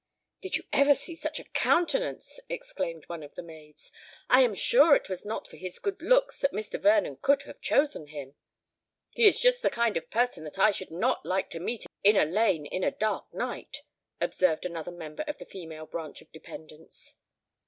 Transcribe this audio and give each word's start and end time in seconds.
"Did 0.41 0.57
you 0.57 0.63
ever 0.73 0.95
see 0.95 1.13
such 1.13 1.39
a 1.39 1.43
countenance?" 1.43 2.39
exclaimed 2.49 3.03
one 3.05 3.21
of 3.21 3.35
the 3.35 3.43
maids. 3.43 3.91
"I 4.31 4.41
am 4.41 4.55
sure 4.55 4.95
it 4.95 5.09
was 5.09 5.25
not 5.25 5.47
for 5.47 5.57
his 5.57 5.77
good 5.77 6.01
looks 6.01 6.39
that 6.39 6.51
Mr. 6.53 6.81
Vernon 6.81 7.17
could 7.17 7.43
have 7.43 7.61
chosen 7.61 8.07
him." 8.07 8.33
"He 9.11 9.25
is 9.25 9.39
just 9.39 9.61
the 9.61 9.69
kind 9.69 9.95
of 9.97 10.09
person 10.09 10.43
that 10.45 10.57
I 10.57 10.71
should 10.71 10.89
not 10.89 11.23
like 11.23 11.51
to 11.51 11.59
meet 11.59 11.85
in 12.03 12.15
a 12.15 12.25
lane 12.25 12.65
in 12.65 12.83
a 12.83 12.89
dark 12.89 13.31
night," 13.31 13.83
observed 14.19 14.65
another 14.65 14.91
member 14.91 15.21
of 15.27 15.37
the 15.37 15.45
female 15.45 15.85
branch 15.85 16.23
of 16.23 16.31
dependants. 16.31 17.15